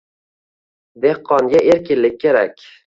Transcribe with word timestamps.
Dehqonga 1.05 1.59
erkinlik 1.77 2.19
kerak. 2.27 2.57